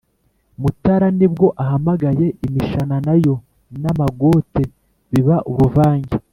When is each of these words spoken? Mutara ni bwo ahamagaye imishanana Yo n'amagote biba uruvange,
Mutara 0.61 1.07
ni 1.17 1.27
bwo 1.33 1.47
ahamagaye 1.63 2.27
imishanana 2.45 3.11
Yo 3.23 3.35
n'amagote 3.81 4.63
biba 5.11 5.37
uruvange, 5.51 6.15